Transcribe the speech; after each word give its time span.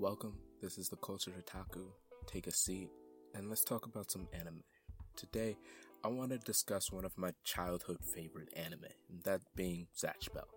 Welcome. 0.00 0.38
This 0.62 0.78
is 0.78 0.88
the 0.88 0.96
Culture 0.96 1.30
Otaku. 1.32 1.84
Take 2.26 2.46
a 2.46 2.52
seat 2.52 2.88
and 3.34 3.50
let's 3.50 3.62
talk 3.62 3.84
about 3.84 4.10
some 4.10 4.28
anime. 4.32 4.62
Today, 5.14 5.58
I 6.02 6.08
want 6.08 6.30
to 6.30 6.38
discuss 6.38 6.90
one 6.90 7.04
of 7.04 7.18
my 7.18 7.32
childhood 7.44 7.98
favorite 8.02 8.48
anime, 8.56 8.86
that 9.24 9.42
being 9.54 9.88
Zatch 9.94 10.32
Bell. 10.32 10.48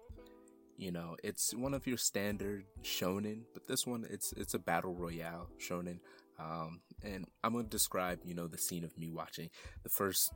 You 0.77 0.93
know, 0.93 1.17
it's 1.25 1.53
one 1.53 1.73
of 1.73 1.85
your 1.85 1.97
standard 1.97 2.63
shonen, 2.83 3.41
but 3.53 3.67
this 3.67 3.85
one 3.85 4.07
it's 4.09 4.31
it's 4.37 4.53
a 4.53 4.59
battle 4.59 4.95
royale 4.95 5.49
shonen. 5.59 5.99
Um, 6.39 6.79
and 7.03 7.25
I'm 7.43 7.51
gonna 7.51 7.67
describe, 7.67 8.19
you 8.23 8.35
know, 8.35 8.47
the 8.47 8.57
scene 8.57 8.85
of 8.85 8.97
me 8.97 9.09
watching 9.09 9.49
the 9.83 9.89
first 9.89 10.31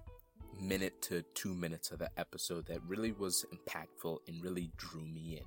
minute 0.59 1.01
to 1.03 1.21
two 1.33 1.53
minutes 1.53 1.91
of 1.91 1.99
the 1.99 2.09
episode 2.17 2.67
that 2.67 2.83
really 2.85 3.13
was 3.13 3.45
impactful 3.55 4.17
and 4.27 4.43
really 4.43 4.69
drew 4.75 5.05
me 5.05 5.37
in. 5.37 5.45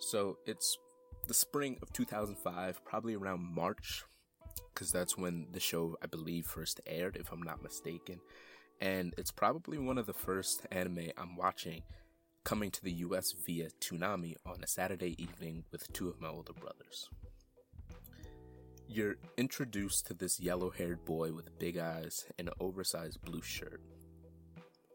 So 0.00 0.38
it's 0.44 0.76
the 1.30 1.34
spring 1.34 1.78
of 1.80 1.92
2005, 1.92 2.84
probably 2.84 3.14
around 3.14 3.54
March, 3.54 4.02
because 4.74 4.90
that's 4.90 5.16
when 5.16 5.46
the 5.52 5.60
show, 5.60 5.96
I 6.02 6.06
believe, 6.06 6.44
first 6.44 6.80
aired, 6.88 7.14
if 7.14 7.30
I'm 7.30 7.42
not 7.44 7.62
mistaken. 7.62 8.18
And 8.80 9.14
it's 9.16 9.30
probably 9.30 9.78
one 9.78 9.96
of 9.96 10.06
the 10.06 10.12
first 10.12 10.66
anime 10.72 11.12
I'm 11.16 11.36
watching 11.36 11.82
coming 12.42 12.72
to 12.72 12.82
the 12.82 12.90
US 13.06 13.30
via 13.46 13.68
Toonami 13.80 14.34
on 14.44 14.56
a 14.60 14.66
Saturday 14.66 15.14
evening 15.22 15.62
with 15.70 15.92
two 15.92 16.08
of 16.08 16.20
my 16.20 16.26
older 16.26 16.52
brothers. 16.52 17.08
You're 18.88 19.14
introduced 19.36 20.08
to 20.08 20.14
this 20.14 20.40
yellow 20.40 20.70
haired 20.70 21.04
boy 21.04 21.32
with 21.32 21.60
big 21.60 21.78
eyes 21.78 22.26
and 22.40 22.48
an 22.48 22.54
oversized 22.58 23.22
blue 23.22 23.42
shirt. 23.42 23.80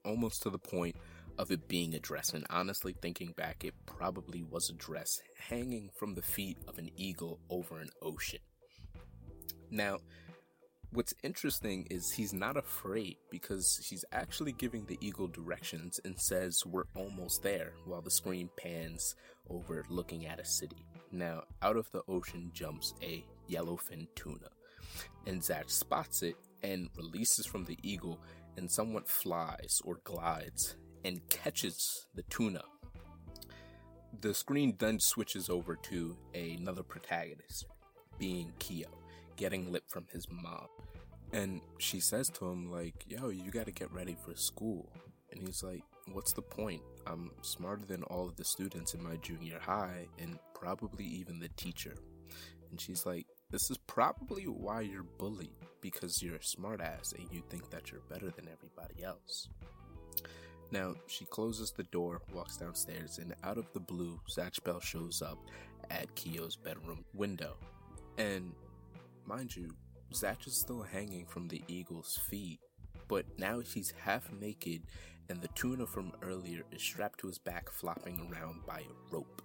Almost 0.04 0.44
to 0.44 0.50
the 0.50 0.59
point 0.59 0.98
of 1.38 1.52
it 1.52 1.67
being 1.67 1.94
a 1.94 1.99
dress, 1.99 2.34
and 2.34 2.45
honestly, 2.49 2.95
thinking 3.02 3.34
back, 3.35 3.63
it 3.63 3.73
probably 3.85 4.44
was 4.44 4.70
a 4.70 4.73
dress 4.73 5.21
hanging 5.49 5.89
from 5.98 6.16
the 6.16 6.21
feet 6.21 6.58
of 6.67 6.77
an 6.77 6.89
eagle 6.95 7.39
over 7.49 7.80
an 7.80 7.89
ocean. 8.02 8.39
Now, 9.70 9.99
what's 10.91 11.13
interesting 11.23 11.88
is 11.89 12.11
he's 12.11 12.33
not 12.33 12.58
afraid 12.58 13.17
because 13.30 13.86
he's 13.89 14.05
actually 14.11 14.53
giving 14.53 14.86
the 14.86 14.97
eagle 15.02 15.27
directions 15.27 16.00
and 16.05 16.19
says, 16.19 16.64
We're 16.66 16.86
almost 16.95 17.44
there, 17.44 17.73
while 17.86 18.02
the 18.02 18.11
screen 18.11 18.49
pans 18.58 19.16
over 19.49 19.83
looking 19.89 20.25
at 20.25 20.39
a 20.39 20.45
city. 20.45 20.86
Now, 21.11 21.44
out 21.61 21.77
of 21.77 21.92
the 21.92 22.03
ocean 22.08 22.52
jumps 22.53 22.94
a 23.02 23.25
yellowfin 23.49 24.08
tuna, 24.16 24.49
and 25.25 25.42
Zatch 25.42 25.70
spots 25.70 26.23
it 26.23 26.36
and 26.64 26.89
releases 26.97 27.45
from 27.45 27.66
the 27.66 27.77
eagle 27.83 28.20
and 28.58 28.72
somewhat 28.72 29.08
flies 29.09 29.81
or 29.83 29.99
glides 30.03 30.75
and 31.06 31.22
catches 31.30 32.08
the 32.16 32.23
tuna. 32.23 32.64
The 34.22 34.34
screen 34.34 34.75
then 34.80 35.00
switches 35.00 35.50
over 35.50 35.75
to 35.75 36.17
another 36.34 36.81
protagonist, 36.84 37.67
being 38.17 38.52
Kyo, 38.59 38.88
getting 39.36 39.72
lip 39.72 39.83
from 39.88 40.08
his 40.11 40.28
mom. 40.30 40.67
And 41.31 41.61
she 41.78 42.00
says 42.00 42.30
to 42.30 42.48
him, 42.48 42.72
like, 42.72 43.06
yo, 43.08 43.30
you 43.30 43.52
gotta 43.52 43.72
get 43.72 43.92
ready 43.94 44.17
for 44.26 44.36
school. 44.36 44.92
And 45.31 45.39
he's 45.39 45.61
like, 45.61 45.83
what's 46.11 46.33
the 46.33 46.42
point? 46.42 46.81
I'm 47.06 47.30
smarter 47.42 47.86
than 47.86 48.03
all 48.03 48.28
of 48.28 48.36
the 48.36 48.45
students 48.45 48.94
in 48.95 49.03
my 49.03 49.17
junior 49.17 49.59
high 49.59 50.08
and 50.17 50.39
probably 50.56 51.06
even 51.06 51.39
the 51.39 51.50
teacher. 51.50 51.95
And 52.72 52.81
she's 52.81 53.06
like, 53.06 53.28
this 53.52 53.70
is 53.70 53.78
probably 53.86 54.44
why 54.44 54.81
you're 54.81 55.03
bullied 55.03 55.53
because 55.81 56.23
you're 56.23 56.36
a 56.36 56.39
smartass 56.39 57.14
and 57.14 57.28
you 57.31 57.44
think 57.50 57.70
that 57.70 57.92
you're 57.92 58.02
better 58.09 58.31
than 58.31 58.50
everybody 58.52 59.03
else. 59.03 59.50
Now, 60.76 60.94
she 61.08 61.23
closes 61.23 61.72
the 61.72 61.84
door, 61.84 62.22
walks 62.34 62.58
downstairs, 62.58 63.18
and 63.18 63.34
out 63.45 63.58
of 63.58 63.72
the 63.72 63.80
blue, 63.80 64.20
Zatch 64.30 64.62
Bell 64.66 64.82
shows 64.82 65.22
up 65.22 65.38
at 65.90 66.14
Kyo's 66.16 66.58
bedroom 66.58 67.06
window. 67.14 67.56
And 68.17 68.52
mind 69.26 69.56
you, 69.56 69.73
Zatch 70.12 70.48
is 70.48 70.58
still 70.58 70.82
hanging 70.82 71.28
from 71.28 71.48
the 71.48 71.62
eagle's 71.70 72.20
feet, 72.30 72.59
but 73.08 73.26
now 73.40 73.62
he's 73.62 73.94
half 74.04 74.30
naked, 74.34 74.82
and 75.30 75.42
the 75.42 75.48
tuna 75.55 75.88
from 75.88 76.11
earlier 76.22 76.64
is 76.73 76.82
strapped 76.82 77.22
to 77.22 77.28
his 77.28 77.38
back, 77.38 77.72
flopping 77.72 78.30
around 78.30 78.66
by 78.66 78.80
a 78.80 79.16
rope. 79.16 79.42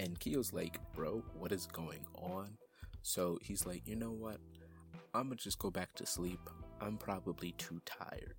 And 0.00 0.18
Kyo's 0.18 0.52
like, 0.52 0.80
Bro, 0.92 1.22
what 1.38 1.52
is 1.52 1.66
going 1.66 2.04
on? 2.16 2.58
So 3.02 3.38
he's 3.42 3.64
like, 3.64 3.86
You 3.86 3.94
know 3.94 4.10
what? 4.10 4.38
I'm 5.14 5.28
gonna 5.28 5.36
just 5.36 5.60
go 5.60 5.70
back 5.70 5.94
to 5.94 6.04
sleep. 6.04 6.50
I'm 6.80 6.96
probably 6.96 7.52
too 7.52 7.80
tired. 7.86 8.34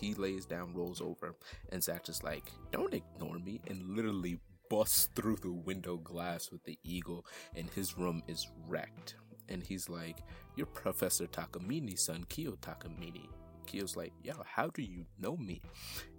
He 0.00 0.14
lays 0.14 0.46
down, 0.46 0.74
rolls 0.74 1.00
over, 1.00 1.34
and 1.70 1.82
Zatch 1.82 2.08
is 2.08 2.22
like, 2.22 2.50
Don't 2.72 2.94
ignore 2.94 3.38
me, 3.38 3.60
and 3.66 3.96
literally 3.96 4.38
busts 4.70 5.08
through 5.14 5.36
the 5.36 5.52
window 5.52 5.96
glass 5.96 6.50
with 6.50 6.64
the 6.64 6.78
eagle, 6.82 7.26
and 7.54 7.68
his 7.70 7.96
room 7.96 8.22
is 8.28 8.48
wrecked. 8.66 9.16
And 9.48 9.62
he's 9.62 9.88
like, 9.88 10.18
You're 10.56 10.66
Professor 10.66 11.26
Takamine, 11.26 11.98
son, 11.98 12.24
Kyo 12.28 12.56
Takamine. 12.60 13.28
Kyo's 13.66 13.96
like, 13.96 14.12
Yo, 14.22 14.34
how 14.44 14.68
do 14.68 14.82
you 14.82 15.04
know 15.18 15.36
me? 15.36 15.60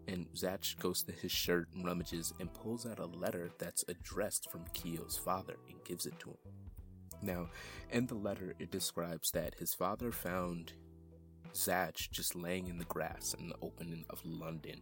And 0.07 0.27
Zatch 0.33 0.77
goes 0.79 1.03
to 1.03 1.11
his 1.11 1.31
shirt 1.31 1.67
and 1.73 1.85
rummages 1.85 2.33
and 2.39 2.53
pulls 2.53 2.85
out 2.85 2.99
a 2.99 3.05
letter 3.05 3.49
that's 3.57 3.83
addressed 3.87 4.51
from 4.51 4.65
Kyo's 4.73 5.17
father 5.17 5.55
and 5.67 5.83
gives 5.83 6.05
it 6.05 6.19
to 6.19 6.29
him. 6.29 6.37
Now, 7.21 7.49
in 7.89 8.05
the 8.05 8.15
letter, 8.15 8.53
it 8.59 8.71
describes 8.71 9.31
that 9.31 9.55
his 9.55 9.73
father 9.73 10.11
found 10.11 10.73
Zatch 11.55 12.11
just 12.11 12.35
laying 12.35 12.67
in 12.67 12.77
the 12.77 12.85
grass 12.85 13.33
in 13.37 13.49
the 13.49 13.55
opening 13.61 14.05
of 14.09 14.21
London, 14.23 14.81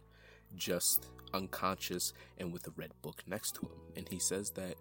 just 0.56 1.10
unconscious 1.32 2.12
and 2.38 2.52
with 2.52 2.66
a 2.66 2.72
red 2.76 2.90
book 3.02 3.22
next 3.26 3.54
to 3.56 3.62
him. 3.62 3.78
And 3.96 4.08
he 4.08 4.18
says 4.18 4.50
that 4.52 4.74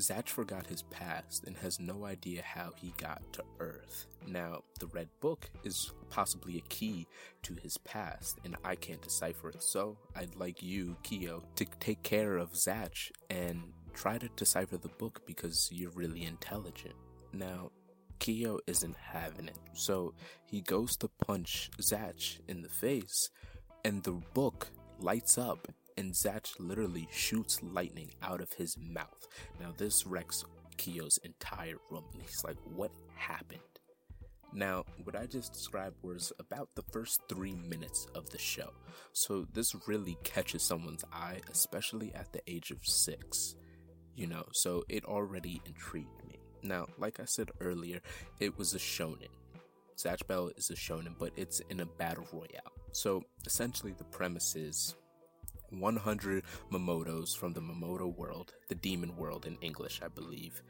Zatch 0.00 0.28
forgot 0.28 0.66
his 0.66 0.82
past 0.82 1.44
and 1.44 1.56
has 1.56 1.80
no 1.80 2.04
idea 2.04 2.42
how 2.42 2.70
he 2.76 2.94
got 2.98 3.20
to 3.32 3.42
Earth. 3.58 4.06
Now, 4.26 4.62
the 4.78 4.86
red 4.86 5.08
book 5.20 5.50
is 5.64 5.92
possibly 6.08 6.58
a 6.58 6.68
key 6.68 7.06
to 7.42 7.54
his 7.54 7.78
past, 7.78 8.38
and 8.44 8.56
I 8.64 8.76
can't 8.76 9.02
decipher 9.02 9.48
it. 9.50 9.62
So, 9.62 9.98
I'd 10.14 10.36
like 10.36 10.62
you, 10.62 10.96
Kyo, 11.02 11.42
to 11.56 11.64
take 11.80 12.02
care 12.04 12.36
of 12.36 12.52
Zatch 12.52 13.10
and 13.28 13.72
try 13.92 14.18
to 14.18 14.28
decipher 14.36 14.76
the 14.76 14.88
book 14.88 15.22
because 15.26 15.68
you're 15.72 15.90
really 15.90 16.24
intelligent. 16.24 16.94
Now, 17.32 17.72
Kyo 18.18 18.58
isn't 18.66 18.96
having 18.96 19.48
it. 19.48 19.58
So 19.74 20.14
he 20.46 20.60
goes 20.60 20.96
to 20.98 21.08
punch 21.08 21.70
Zatch 21.80 22.40
in 22.48 22.62
the 22.62 22.68
face, 22.68 23.30
and 23.84 24.02
the 24.02 24.20
book 24.34 24.68
lights 24.98 25.38
up, 25.38 25.68
and 25.96 26.12
Zatch 26.12 26.52
literally 26.58 27.08
shoots 27.10 27.62
lightning 27.62 28.10
out 28.22 28.40
of 28.40 28.52
his 28.52 28.76
mouth. 28.78 29.26
Now, 29.60 29.72
this 29.76 30.06
wrecks 30.06 30.44
Kyo's 30.76 31.18
entire 31.24 31.76
room, 31.90 32.04
and 32.12 32.22
he's 32.22 32.44
like, 32.44 32.56
What 32.64 32.92
happened? 33.16 33.60
Now, 34.52 34.84
what 35.04 35.14
I 35.14 35.26
just 35.26 35.52
described 35.52 35.96
was 36.02 36.32
about 36.38 36.70
the 36.74 36.84
first 36.90 37.20
three 37.28 37.54
minutes 37.54 38.06
of 38.14 38.30
the 38.30 38.38
show, 38.38 38.70
so 39.12 39.46
this 39.52 39.74
really 39.86 40.16
catches 40.24 40.62
someone's 40.62 41.04
eye, 41.12 41.40
especially 41.50 42.14
at 42.14 42.32
the 42.32 42.40
age 42.46 42.70
of 42.70 42.78
six. 42.82 43.56
You 44.14 44.26
know, 44.26 44.44
so 44.52 44.84
it 44.88 45.04
already 45.04 45.62
intrigued. 45.66 46.27
Now, 46.62 46.86
like 46.98 47.20
I 47.20 47.24
said 47.24 47.50
earlier, 47.60 48.00
it 48.40 48.58
was 48.58 48.74
a 48.74 48.78
shonen. 48.78 49.28
Zatch 49.96 50.26
Bell 50.26 50.50
is 50.56 50.70
a 50.70 50.74
shonen, 50.74 51.14
but 51.18 51.32
it's 51.36 51.60
in 51.70 51.80
a 51.80 51.86
battle 51.86 52.26
royale. 52.32 52.72
So 52.92 53.24
essentially, 53.46 53.94
the 53.96 54.04
premise 54.04 54.54
is 54.54 54.94
100 55.70 56.44
Mamodos 56.72 57.36
from 57.36 57.52
the 57.52 57.60
Mamodo 57.60 58.14
world, 58.16 58.54
the 58.68 58.74
demon 58.74 59.16
world 59.16 59.46
in 59.46 59.56
English, 59.60 60.00
I 60.02 60.08
believe, 60.08 60.62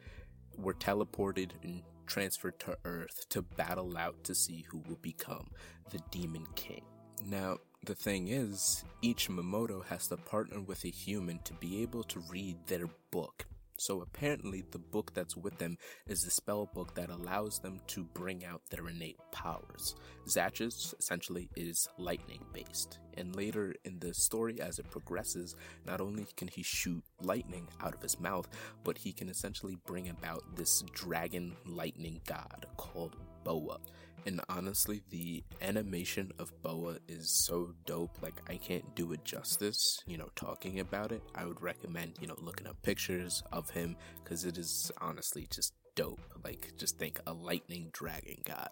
were 0.57 0.75
teleported 0.75 1.51
and 1.63 1.83
transferred 2.07 2.59
to 2.61 2.77
Earth 2.85 3.29
to 3.29 3.43
battle 3.43 3.97
out 3.97 4.25
to 4.25 4.35
see 4.35 4.65
who 4.69 4.79
will 4.89 4.99
become 5.03 5.51
the 5.91 6.01
Demon 6.11 6.47
King. 6.57 6.83
Now, 7.25 7.59
the 7.85 7.95
thing 7.95 8.29
is, 8.29 8.85
each 9.03 9.29
Mamodo 9.29 9.85
has 9.87 10.09
to 10.09 10.17
partner 10.17 10.61
with 10.61 10.85
a 10.85 10.89
human 10.89 11.39
to 11.45 11.55
be 11.55 11.83
able 11.83 12.03
to 12.05 12.21
read 12.31 12.57
their 12.67 12.87
book 13.11 13.47
so 13.79 14.03
apparently, 14.03 14.65
the 14.71 14.79
book 14.79 15.13
that's 15.15 15.37
with 15.37 15.57
them 15.59 15.79
is 16.07 16.23
the 16.23 16.31
spell 16.31 16.67
book 16.67 16.95
that 16.97 17.11
allows 17.11 17.61
them 17.61 17.81
to 17.89 18.05
bring 18.15 18.45
out 18.45 18.63
their 18.71 18.89
innate 18.89 19.19
powers. 19.33 19.95
Zatch's 20.29 20.95
essentially 20.99 21.49
is 21.57 21.89
lightning 21.97 22.45
based, 22.53 22.99
and 23.17 23.35
later 23.37 23.75
in 23.85 23.99
the 24.01 24.13
story, 24.13 24.61
as 24.61 24.79
it 24.79 24.91
progresses, 24.91 25.55
not 25.87 26.01
only 26.01 26.27
can 26.37 26.49
he 26.49 26.63
shoot 26.63 27.03
lightning 27.23 27.69
out 27.81 27.95
of 27.95 28.03
his 28.03 28.19
mouth, 28.19 28.49
but 28.83 28.99
he 28.99 29.13
can 29.13 29.29
essentially 29.29 29.79
bring 29.87 30.09
about 30.09 30.43
this 30.57 30.83
dragon 30.93 31.57
lightning 31.65 32.21
god 32.27 32.67
called 32.77 33.17
Boa. 33.49 33.79
And 34.27 34.43
honestly, 34.51 35.01
the 35.09 35.43
animation 35.63 36.33
of 36.39 36.53
Boa 36.61 36.99
is 37.09 37.31
so 37.47 37.73
dope. 37.87 38.19
Like, 38.21 38.43
I 38.47 38.57
can't 38.59 38.95
do 38.95 39.13
it 39.13 39.25
justice, 39.25 40.03
you 40.07 40.19
know, 40.19 40.29
talking 40.37 40.81
about 40.81 41.13
it. 41.13 41.23
I 41.35 41.47
would 41.47 41.63
recommend, 41.63 42.19
you 42.21 42.27
know, 42.27 42.37
looking 42.37 42.67
up 42.67 42.77
pictures 42.83 43.43
of 43.51 43.71
him 43.71 43.97
because 44.23 44.45
it 44.45 44.59
is 44.59 44.93
honestly 45.01 45.49
just 45.51 45.73
dope. 45.95 46.21
Like, 46.45 46.73
just 46.77 46.99
think 46.99 47.21
a 47.27 47.33
lightning 47.33 47.89
dragon 47.95 48.37
god. 48.45 48.69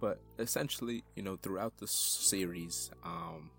But 0.00 0.20
essentially, 0.38 1.02
you 1.16 1.24
know, 1.24 1.34
throughout 1.34 1.78
the 1.78 1.88
series, 1.88 2.92
um, 3.02 3.50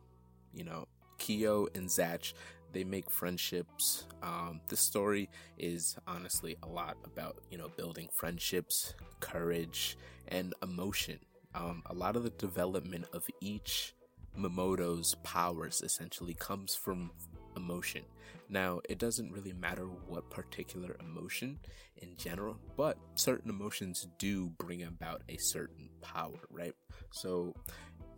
you 0.54 0.63
know, 0.63 0.88
Kyo 1.18 1.68
and 1.75 1.89
Zatch, 1.89 2.34
they 2.72 2.84
make 2.84 3.10
friendships. 3.10 4.06
Um, 4.24 4.62
the 4.68 4.78
story 4.78 5.30
is 5.58 5.98
honestly 6.08 6.58
a 6.64 6.68
lot 6.68 6.98
about 7.06 7.38
you 7.50 7.58
know 7.58 7.70
building 7.76 8.10
friendships, 8.14 8.94
courage, 9.20 9.98
and 10.28 10.54
emotion. 10.64 11.20
Um, 11.54 11.84
a 11.88 11.94
lot 11.94 12.16
of 12.16 12.24
the 12.24 12.30
development 12.32 13.06
of 13.14 13.28
each 13.42 13.94
Mamodo's 14.38 15.16
powers 15.24 15.82
essentially 15.82 16.34
comes 16.34 16.76
from 16.76 17.12
emotion. 17.58 18.04
Now, 18.50 18.82
it 18.90 18.98
doesn't 18.98 19.32
really 19.32 19.54
matter 19.54 19.86
what 20.08 20.30
particular 20.30 20.98
emotion 21.00 21.60
in 21.98 22.16
general, 22.18 22.58
but 22.76 22.98
certain 23.16 23.50
emotions 23.50 24.08
do 24.18 24.50
bring 24.58 24.84
about 24.84 25.24
a 25.30 25.38
certain 25.38 25.90
power, 26.02 26.40
right? 26.50 26.74
So, 27.12 27.54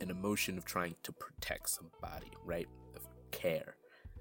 an 0.02 0.10
emotion 0.10 0.58
of 0.58 0.66
trying 0.66 0.96
to 1.04 1.12
protect 1.12 1.70
somebody, 1.70 2.32
right? 2.46 2.68
Of 2.96 3.08
care 3.32 3.76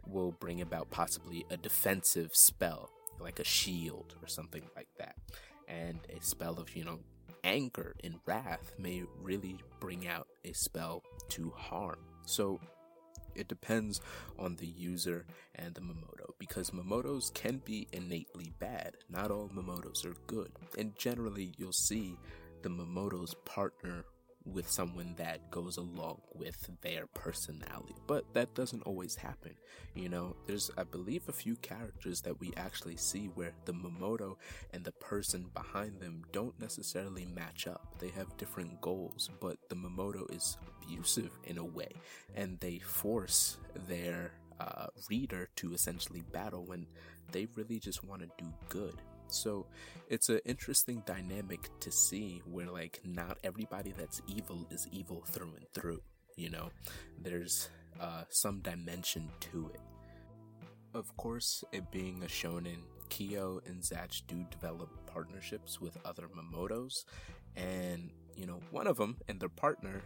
will 0.07 0.33
bring 0.33 0.61
about 0.61 0.91
possibly 0.91 1.45
a 1.51 1.57
defensive 1.57 2.31
spell, 2.35 2.91
like 3.21 3.39
a 3.39 3.45
shield 3.45 4.15
or 4.23 4.29
something 4.29 4.63
like 4.77 4.89
that. 4.99 5.17
And 5.69 6.01
a 6.15 6.23
spell 6.23 6.59
of, 6.59 6.75
you 6.77 6.85
know, 6.85 7.01
anger 7.45 7.95
and 8.05 8.17
wrath 8.27 8.73
may 8.79 9.03
really 9.21 9.59
bring 9.81 10.07
out 10.07 10.29
a 10.45 10.53
spell 10.53 11.03
to 11.31 11.51
harm. 11.57 11.99
So 12.27 12.61
it 13.35 13.49
depends 13.49 14.01
on 14.39 14.57
the 14.57 14.67
user 14.67 15.27
and 15.55 15.75
the 15.75 15.81
Mamodo 15.81 16.33
because 16.39 16.71
Mamodos 16.71 17.33
can 17.33 17.63
be 17.65 17.89
innately 17.93 18.53
bad. 18.59 18.97
Not 19.09 19.31
all 19.31 19.49
Mamodos 19.49 20.05
are 20.05 20.17
good. 20.27 20.53
And 20.79 20.97
generally, 20.97 21.53
you'll 21.57 21.73
see 21.73 22.17
the 22.63 22.69
Mamodo's 22.69 23.35
partner 23.45 24.05
with 24.45 24.69
someone 24.69 25.15
that 25.17 25.51
goes 25.51 25.77
along 25.77 26.21
with 26.35 26.69
their 26.83 27.07
personality. 27.07 27.95
But 28.07 28.33
that 28.35 28.55
doesn't 28.55 28.83
always 28.83 29.15
happen. 29.17 29.55
You 29.95 30.09
know, 30.09 30.37
there's, 30.47 30.71
I 30.77 30.85
believe, 30.85 31.29
a 31.29 31.33
few 31.33 31.57
characters 31.57 32.21
that 32.23 32.41
we 32.41 32.53
actually 32.57 32.97
see 32.97 33.27
where 33.35 33.53
the 33.65 33.73
Mamodo 33.73 34.37
and 34.73 34.85
the 34.85 34.93
person 34.93 35.47
behind 35.55 36.01
them 36.01 36.23
don't 36.33 36.59
necessarily 36.61 37.27
match 37.27 37.67
up. 37.67 37.99
They 37.99 38.09
have 38.09 38.37
different 38.37 38.81
goals, 38.81 39.31
but 39.41 39.59
the 39.69 39.77
Mamodo 39.77 40.31
is 40.35 40.57
abusive 40.83 41.31
in 41.45 41.59
a 41.59 41.65
way, 41.65 41.91
and 42.35 42.59
they 42.61 42.79
force 42.79 43.59
their 43.89 44.33
uh, 44.61 44.87
reader 45.11 45.49
to 45.57 45.73
essentially 45.73 46.23
battle 46.33 46.65
when 46.65 46.87
they 47.31 47.47
really 47.57 47.79
just 47.79 48.05
want 48.05 48.23
to 48.23 48.29
do 48.39 48.53
good. 48.69 48.95
So 49.33 49.67
it's 50.09 50.29
an 50.29 50.41
interesting 50.45 51.03
dynamic 51.07 51.69
to 51.81 51.91
see 51.91 52.43
where 52.45 52.69
like 52.69 53.01
not 53.05 53.39
everybody 53.45 53.93
that's 53.97 54.21
evil 54.27 54.67
is 54.71 54.89
evil 54.93 55.25
through 55.27 55.55
and 55.57 55.67
through. 55.73 56.03
You 56.37 56.51
know, 56.51 56.71
there's 57.21 57.69
uh, 58.01 58.25
some 58.29 58.61
dimension 58.61 59.29
to 59.53 59.71
it. 59.75 59.81
Of 60.95 61.17
course, 61.17 61.65
it 61.73 61.91
being 61.91 62.23
a 62.23 62.27
shonen, 62.27 62.83
Kyo 63.09 63.61
and 63.67 63.83
Zatch 63.83 64.23
do 64.27 64.45
develop 64.51 64.91
partnerships 65.07 65.81
with 65.81 65.97
other 66.05 66.29
Mamodos, 66.29 67.05
and 67.57 68.11
you 68.37 68.47
know, 68.47 68.61
one 68.71 68.87
of 68.87 68.97
them 68.97 69.17
and 69.29 69.41
their 69.41 69.49
partner, 69.49 70.03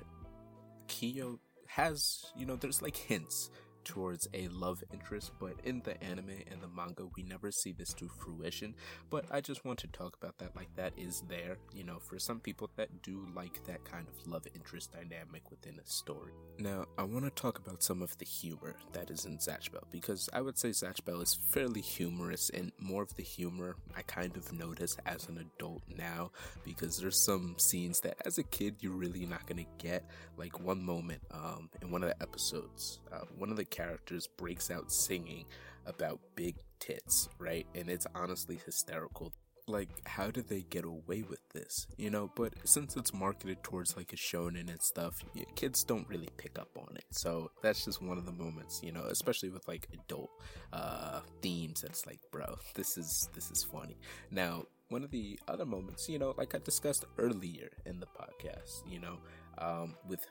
Kyo 0.88 1.40
has, 1.66 2.26
you 2.36 2.46
know, 2.46 2.56
there's 2.56 2.82
like 2.82 2.96
hints 2.96 3.50
towards 3.86 4.28
a 4.34 4.48
love 4.48 4.82
interest, 4.92 5.30
but 5.38 5.54
in 5.64 5.80
the 5.84 6.02
anime 6.02 6.42
and 6.50 6.60
the 6.60 6.68
manga, 6.68 7.04
we 7.16 7.22
never 7.22 7.50
see 7.52 7.72
this 7.72 7.94
to 7.94 8.08
fruition. 8.08 8.74
But 9.08 9.24
I 9.30 9.40
just 9.40 9.64
want 9.64 9.78
to 9.78 9.86
talk 9.86 10.16
about 10.20 10.36
that, 10.38 10.56
like 10.56 10.74
that 10.74 10.92
is 10.98 11.22
there, 11.28 11.56
you 11.72 11.84
know, 11.84 11.98
for 11.98 12.18
some 12.18 12.40
people 12.40 12.68
that 12.76 13.02
do 13.02 13.26
like 13.34 13.64
that 13.66 13.84
kind 13.84 14.06
of 14.08 14.26
love 14.26 14.46
interest 14.54 14.92
dynamic 14.92 15.50
within 15.50 15.78
a 15.78 15.86
story. 15.86 16.32
Now, 16.58 16.86
I 16.98 17.04
want 17.04 17.24
to 17.24 17.30
talk 17.30 17.58
about 17.58 17.82
some 17.82 18.02
of 18.02 18.18
the 18.18 18.24
humor 18.24 18.74
that 18.92 19.10
is 19.10 19.24
in 19.24 19.38
Zatch 19.38 19.70
Bell, 19.70 19.86
because 19.90 20.28
I 20.32 20.40
would 20.40 20.58
say 20.58 20.70
Zatch 20.70 21.04
Bell 21.04 21.20
is 21.20 21.38
fairly 21.50 21.80
humorous, 21.80 22.50
and 22.50 22.72
more 22.78 23.02
of 23.02 23.14
the 23.14 23.22
humor 23.22 23.76
I 23.96 24.02
kind 24.02 24.36
of 24.36 24.52
notice 24.52 24.96
as 25.06 25.28
an 25.28 25.38
adult 25.38 25.82
now, 25.96 26.32
because 26.64 26.98
there's 26.98 27.24
some 27.24 27.54
scenes 27.58 28.00
that 28.00 28.16
as 28.26 28.38
a 28.38 28.42
kid 28.42 28.76
you're 28.80 28.92
really 28.92 29.26
not 29.26 29.46
gonna 29.46 29.64
get. 29.78 30.04
Like 30.36 30.60
one 30.60 30.82
moment, 30.82 31.22
um, 31.30 31.70
in 31.80 31.90
one 31.90 32.02
of 32.02 32.10
the 32.10 32.20
episodes, 32.22 33.00
uh, 33.12 33.20
one 33.38 33.50
of 33.50 33.56
the 33.56 33.64
characters 33.76 34.26
breaks 34.26 34.70
out 34.70 34.90
singing 34.90 35.44
about 35.86 36.20
big 36.34 36.56
tits, 36.80 37.28
right? 37.38 37.66
And 37.74 37.88
it's 37.88 38.06
honestly 38.14 38.58
hysterical. 38.64 39.32
Like, 39.68 39.88
how 40.06 40.30
did 40.30 40.48
they 40.48 40.62
get 40.62 40.84
away 40.84 41.24
with 41.28 41.40
this? 41.52 41.88
You 41.96 42.10
know, 42.10 42.30
but 42.36 42.54
since 42.64 42.96
it's 42.96 43.12
marketed 43.12 43.64
towards 43.64 43.96
like 43.96 44.12
a 44.12 44.16
shonen 44.16 44.70
and 44.70 44.80
stuff, 44.80 45.24
kids 45.56 45.82
don't 45.82 46.08
really 46.08 46.28
pick 46.36 46.56
up 46.58 46.68
on 46.78 46.94
it. 46.94 47.04
So 47.10 47.50
that's 47.62 47.84
just 47.84 48.00
one 48.00 48.16
of 48.16 48.26
the 48.26 48.32
moments, 48.32 48.80
you 48.82 48.92
know, 48.92 49.02
especially 49.10 49.48
with 49.48 49.66
like 49.66 49.88
adult 49.92 50.30
uh 50.72 51.20
themes 51.42 51.80
that's 51.80 52.06
like, 52.06 52.20
bro, 52.30 52.56
this 52.74 52.96
is 52.96 53.28
this 53.34 53.50
is 53.50 53.64
funny. 53.64 53.96
Now, 54.30 54.66
one 54.88 55.02
of 55.02 55.10
the 55.10 55.38
other 55.48 55.66
moments, 55.66 56.08
you 56.08 56.20
know, 56.20 56.32
like 56.38 56.54
I 56.54 56.58
discussed 56.58 57.04
earlier 57.18 57.70
in 57.86 57.98
the 57.98 58.06
podcast, 58.06 58.88
you 58.88 59.00
know, 59.00 59.18
um, 59.58 59.96
with 60.08 60.24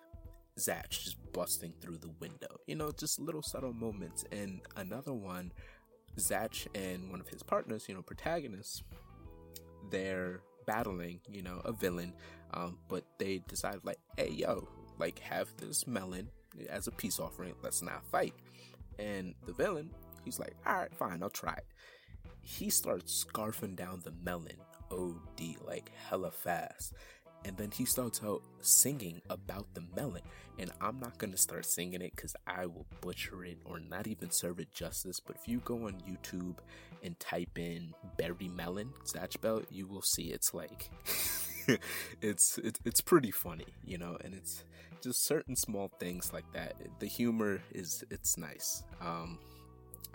Zatch 0.57 1.03
just 1.03 1.17
busting 1.35 1.73
through 1.81 1.97
the 1.97 2.09
window. 2.21 2.59
You 2.65 2.75
know, 2.75 2.91
just 2.91 3.19
little 3.19 3.43
subtle 3.43 3.73
moments. 3.73 4.23
And 4.31 4.61
another 4.77 5.13
one, 5.13 5.51
Zatch 6.17 6.67
and 6.73 7.11
one 7.11 7.19
of 7.19 7.27
his 7.27 7.43
partners, 7.43 7.85
you 7.89 7.93
know, 7.93 8.01
protagonists, 8.01 8.83
they're 9.91 10.39
battling, 10.65 11.19
you 11.29 11.43
know, 11.43 11.61
a 11.65 11.73
villain. 11.73 12.13
Um, 12.53 12.77
but 12.87 13.03
they 13.19 13.41
decide 13.49 13.79
like, 13.83 13.99
hey 14.17 14.29
yo, 14.29 14.67
like 14.97 15.19
have 15.19 15.49
this 15.57 15.85
melon 15.85 16.29
as 16.69 16.87
a 16.87 16.91
peace 16.91 17.19
offering. 17.19 17.53
Let's 17.61 17.81
not 17.81 18.05
fight. 18.05 18.33
And 18.97 19.35
the 19.45 19.51
villain, 19.51 19.89
he's 20.23 20.39
like, 20.39 20.55
all 20.65 20.77
right, 20.77 20.95
fine, 20.95 21.21
I'll 21.21 21.29
try 21.29 21.53
it. 21.53 21.65
He 22.41 22.69
starts 22.69 23.25
scarfing 23.25 23.75
down 23.75 24.01
the 24.05 24.13
melon, 24.23 24.57
OD, 24.89 25.57
like 25.67 25.91
hella 26.07 26.31
fast 26.31 26.93
and 27.45 27.55
then 27.57 27.69
he 27.71 27.85
starts 27.85 28.21
out 28.23 28.41
singing 28.59 29.21
about 29.29 29.67
the 29.73 29.83
melon. 29.95 30.21
And 30.57 30.71
i'm 30.81 30.99
not 30.99 31.17
to 31.19 31.37
start 31.37 31.65
singing 31.65 32.01
it 32.01 32.11
because 32.15 32.35
i 32.47 32.65
will 32.65 32.85
butcher 33.01 33.43
it 33.45 33.57
or 33.65 33.79
not 33.79 34.07
even 34.07 34.31
serve 34.31 34.59
it 34.59 34.73
justice. 34.73 35.19
But 35.19 35.35
if 35.35 35.47
you 35.47 35.59
go 35.59 35.85
on 35.85 36.01
youtube 36.09 36.57
and 37.03 37.19
type 37.19 37.57
in 37.57 37.93
very 38.17 38.49
melon 38.49 38.89
zatch 39.05 39.39
bell 39.39 39.61
you 39.69 39.85
will 39.85 40.01
see 40.01 40.31
it's 40.31 40.53
like 40.53 40.89
it's 42.21 42.57
it, 42.57 42.79
it's 42.85 43.01
pretty 43.01 43.31
funny 43.31 43.67
you 43.83 43.97
know 43.97 44.17
and 44.23 44.33
it's 44.33 44.63
just 45.01 45.25
certain 45.25 45.55
small 45.55 45.91
things 45.99 46.33
like 46.33 46.51
that. 46.53 46.73
The 46.99 47.05
humor 47.05 47.61
is 47.71 48.03
it's 48.09 48.37
nice. 48.37 48.83
Um 49.01 49.39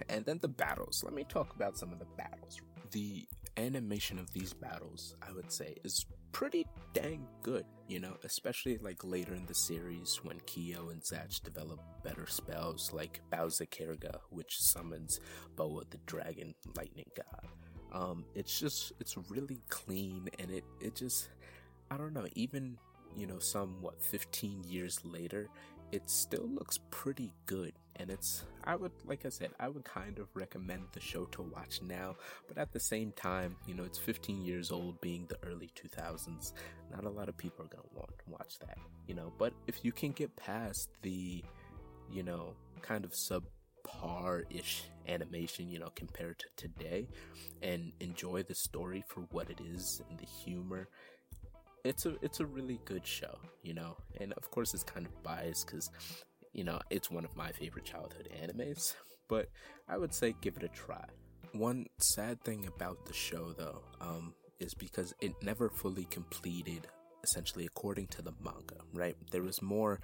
and 0.08 0.24
then 0.24 0.38
the 0.40 0.48
battles. 0.48 1.02
Let 1.04 1.12
me 1.12 1.24
talk 1.28 1.54
about 1.54 1.76
some 1.76 1.92
of 1.92 1.98
the 1.98 2.06
battles. 2.16 2.60
The 2.90 3.28
animation 3.56 4.18
of 4.18 4.32
these 4.32 4.52
battles 4.52 5.14
i 5.26 5.32
would 5.32 5.50
say 5.50 5.76
is 5.84 6.06
pretty 6.32 6.66
dang 6.92 7.26
good, 7.42 7.64
you 7.88 8.00
know, 8.00 8.16
especially 8.24 8.78
like 8.78 9.04
later 9.04 9.34
in 9.34 9.46
the 9.46 9.54
series 9.54 10.20
when 10.22 10.40
Kyo 10.46 10.90
and 10.90 11.00
Zatch 11.02 11.42
develop 11.42 11.80
better 12.02 12.26
spells 12.26 12.92
like 12.92 13.20
Baou 13.30 13.46
Zakeruga, 13.46 14.18
which 14.30 14.60
summons 14.60 15.20
Boa 15.56 15.82
the 15.90 15.98
Dragon 16.06 16.54
Lightning 16.76 17.10
God. 17.16 17.48
Um, 17.92 18.24
it's 18.34 18.58
just 18.58 18.92
it's 19.00 19.16
really 19.28 19.62
clean 19.68 20.28
and 20.38 20.50
it 20.50 20.64
it 20.80 20.94
just 20.94 21.28
I 21.90 21.96
don't 21.96 22.12
know, 22.12 22.26
even 22.34 22.78
you 23.16 23.26
know, 23.26 23.38
somewhat 23.38 24.00
15 24.00 24.64
years 24.64 25.00
later, 25.04 25.48
it 25.92 26.08
still 26.08 26.48
looks 26.48 26.78
pretty 26.90 27.32
good 27.46 27.72
and 27.96 28.10
it's 28.10 28.44
i 28.64 28.74
would 28.74 28.92
like 29.04 29.26
i 29.26 29.28
said 29.28 29.50
i 29.58 29.68
would 29.68 29.84
kind 29.84 30.18
of 30.18 30.28
recommend 30.34 30.82
the 30.92 31.00
show 31.00 31.24
to 31.26 31.42
watch 31.42 31.80
now 31.82 32.14
but 32.48 32.56
at 32.56 32.72
the 32.72 32.80
same 32.80 33.12
time 33.12 33.56
you 33.66 33.74
know 33.74 33.84
it's 33.84 33.98
15 33.98 34.44
years 34.44 34.70
old 34.70 35.00
being 35.00 35.26
the 35.28 35.38
early 35.48 35.70
2000s 35.76 36.52
not 36.90 37.04
a 37.04 37.10
lot 37.10 37.28
of 37.28 37.36
people 37.36 37.64
are 37.64 37.68
going 37.68 37.82
to 37.82 37.96
want 37.96 38.10
to 38.18 38.24
watch 38.30 38.58
that 38.60 38.78
you 39.06 39.14
know 39.14 39.32
but 39.38 39.52
if 39.66 39.84
you 39.84 39.92
can 39.92 40.12
get 40.12 40.34
past 40.36 40.90
the 41.02 41.44
you 42.10 42.22
know 42.22 42.54
kind 42.82 43.04
of 43.04 43.12
subpar-ish 43.12 44.84
animation 45.08 45.68
you 45.68 45.78
know 45.78 45.90
compared 45.94 46.38
to 46.38 46.46
today 46.56 47.06
and 47.62 47.92
enjoy 48.00 48.42
the 48.42 48.54
story 48.54 49.04
for 49.08 49.22
what 49.32 49.50
it 49.50 49.60
is 49.60 50.00
and 50.08 50.18
the 50.18 50.26
humor 50.26 50.88
it's 51.84 52.06
a 52.06 52.14
it's 52.22 52.40
a 52.40 52.46
really 52.46 52.80
good 52.84 53.06
show, 53.06 53.38
you 53.62 53.74
know. 53.74 53.96
And 54.20 54.32
of 54.34 54.50
course, 54.50 54.74
it's 54.74 54.82
kind 54.82 55.06
of 55.06 55.22
biased 55.22 55.66
because 55.66 55.90
you 56.52 56.64
know 56.64 56.80
it's 56.90 57.10
one 57.10 57.24
of 57.24 57.36
my 57.36 57.52
favorite 57.52 57.84
childhood 57.84 58.28
animes. 58.42 58.94
But 59.28 59.48
I 59.88 59.96
would 59.96 60.12
say 60.12 60.34
give 60.40 60.56
it 60.56 60.64
a 60.64 60.68
try. 60.68 61.04
One 61.52 61.86
sad 61.98 62.42
thing 62.42 62.66
about 62.66 63.06
the 63.06 63.12
show, 63.12 63.52
though, 63.56 63.80
um, 64.00 64.34
is 64.58 64.74
because 64.74 65.14
it 65.20 65.40
never 65.40 65.70
fully 65.70 66.04
completed, 66.06 66.88
essentially 67.22 67.64
according 67.64 68.08
to 68.08 68.22
the 68.22 68.32
manga. 68.42 68.82
Right? 68.92 69.14
There 69.30 69.44
was 69.44 69.62
more 69.62 70.00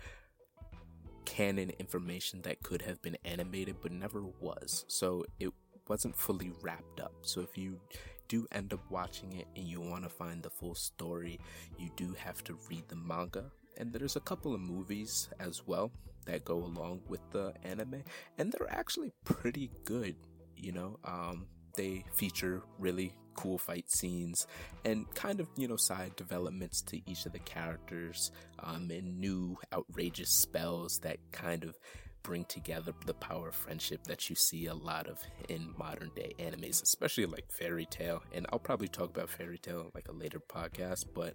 canon 1.24 1.72
information 1.80 2.42
that 2.42 2.62
could 2.62 2.82
have 2.82 3.02
been 3.02 3.16
animated, 3.24 3.76
but 3.82 3.90
never 3.90 4.22
was. 4.40 4.84
So 4.86 5.24
it 5.40 5.52
wasn't 5.88 6.16
fully 6.16 6.52
wrapped 6.62 7.00
up. 7.00 7.12
So 7.22 7.40
if 7.40 7.58
you 7.58 7.80
do 8.28 8.46
end 8.52 8.72
up 8.72 8.80
watching 8.90 9.32
it 9.34 9.46
and 9.56 9.66
you 9.66 9.80
want 9.80 10.04
to 10.04 10.08
find 10.08 10.42
the 10.42 10.50
full 10.50 10.74
story, 10.74 11.38
you 11.78 11.90
do 11.96 12.14
have 12.18 12.42
to 12.44 12.58
read 12.68 12.84
the 12.88 12.96
manga. 12.96 13.50
and 13.78 13.92
there's 13.92 14.16
a 14.16 14.20
couple 14.20 14.54
of 14.54 14.60
movies 14.60 15.28
as 15.38 15.62
well 15.66 15.90
that 16.24 16.44
go 16.44 16.56
along 16.64 17.00
with 17.08 17.20
the 17.30 17.52
anime, 17.62 18.02
and 18.38 18.52
they're 18.52 18.72
actually 18.72 19.12
pretty 19.24 19.70
good. 19.84 20.16
You 20.56 20.72
know, 20.72 20.98
um, 21.04 21.46
they 21.76 22.04
feature 22.14 22.62
really 22.78 23.14
cool 23.34 23.58
fight 23.58 23.90
scenes 23.90 24.46
and 24.86 25.04
kind 25.14 25.40
of 25.40 25.48
you 25.56 25.68
know 25.68 25.76
side 25.76 26.16
developments 26.16 26.80
to 26.80 26.98
each 27.10 27.26
of 27.26 27.32
the 27.32 27.38
characters 27.40 28.32
um, 28.60 28.90
and 28.90 29.20
new 29.20 29.58
outrageous 29.74 30.30
spells 30.30 30.98
that 31.00 31.18
kind 31.32 31.62
of 31.62 31.78
bring 32.26 32.44
together 32.46 32.92
the 33.06 33.14
power 33.14 33.48
of 33.48 33.54
friendship 33.54 34.02
that 34.08 34.28
you 34.28 34.34
see 34.34 34.66
a 34.66 34.74
lot 34.74 35.06
of 35.06 35.20
in 35.48 35.72
modern 35.78 36.10
day 36.16 36.32
animes, 36.40 36.82
especially 36.82 37.24
like 37.24 37.44
Fairy 37.52 37.86
Tail. 37.86 38.20
And 38.34 38.46
I'll 38.52 38.58
probably 38.58 38.88
talk 38.88 39.10
about 39.10 39.30
Fairy 39.30 39.58
Tail 39.58 39.92
like 39.94 40.08
a 40.08 40.12
later 40.12 40.40
podcast. 40.40 41.04
But, 41.14 41.34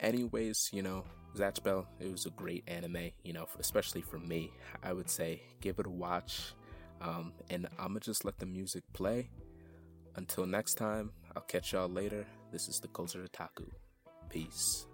anyways, 0.00 0.70
you 0.72 0.82
know, 0.82 1.04
Zatch 1.36 1.62
Bell, 1.62 1.86
it 2.00 2.10
was 2.10 2.24
a 2.24 2.30
great 2.30 2.64
anime, 2.66 3.10
you 3.22 3.34
know, 3.34 3.46
especially 3.60 4.00
for 4.00 4.18
me. 4.18 4.50
I 4.82 4.94
would 4.94 5.10
say 5.10 5.42
give 5.60 5.78
it 5.78 5.86
a 5.86 5.90
watch. 5.90 6.54
Um, 7.02 7.34
and 7.50 7.68
I'm 7.78 7.88
gonna 7.88 8.00
just 8.00 8.24
let 8.24 8.38
the 8.38 8.46
music 8.46 8.84
play. 8.94 9.28
Until 10.16 10.46
next 10.46 10.74
time, 10.74 11.10
I'll 11.36 11.42
catch 11.42 11.74
y'all 11.74 11.88
later. 11.88 12.24
This 12.50 12.66
is 12.66 12.80
the 12.80 12.88
Culture 12.88 13.26
Otaku. 13.28 13.68
Peace. 14.30 14.86